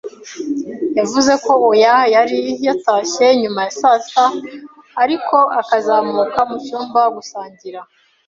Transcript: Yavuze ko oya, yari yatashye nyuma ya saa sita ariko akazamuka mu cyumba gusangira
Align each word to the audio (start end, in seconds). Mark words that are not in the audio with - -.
Yavuze 0.99 1.33
ko 1.45 1.51
oya, 1.69 1.95
yari 2.15 2.39
yatashye 2.67 3.25
nyuma 3.41 3.59
ya 3.65 3.73
saa 3.79 3.99
sita 4.05 4.25
ariko 5.03 5.37
akazamuka 5.61 6.39
mu 6.49 6.57
cyumba 6.65 7.01
gusangira 7.15 7.79